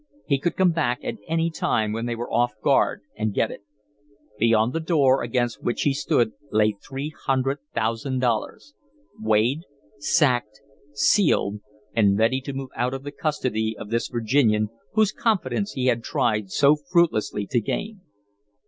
He 0.25 0.39
could 0.39 0.55
come 0.55 0.71
back 0.71 1.03
at 1.03 1.19
any 1.27 1.51
time 1.51 1.91
when 1.93 2.07
they 2.07 2.15
were 2.15 2.33
off 2.33 2.53
guard 2.63 3.03
and 3.15 3.35
get 3.35 3.51
it. 3.51 3.61
Beyond 4.39 4.73
the 4.73 4.79
door 4.79 5.21
against 5.21 5.61
which 5.61 5.83
he 5.83 5.93
stood 5.93 6.31
lay 6.51 6.71
three 6.71 7.13
hundred 7.27 7.59
thousand 7.75 8.17
dollars 8.17 8.73
weighed, 9.19 9.59
sacked, 9.99 10.59
sealed, 10.95 11.59
and 11.95 12.17
ready 12.17 12.41
to 12.41 12.51
move 12.51 12.71
out 12.75 12.95
of 12.95 13.03
the 13.03 13.11
custody 13.11 13.75
of 13.77 13.91
this 13.91 14.07
Virginian 14.07 14.69
whose 14.93 15.11
confidence 15.11 15.73
he 15.73 15.85
had 15.85 16.03
tried 16.03 16.49
so 16.49 16.75
fruitlessly 16.75 17.45
to 17.51 17.61
gain. 17.61 18.01